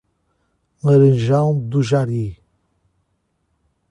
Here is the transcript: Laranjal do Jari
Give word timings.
Laranjal 0.83 1.53
do 1.69 1.79
Jari 1.87 2.25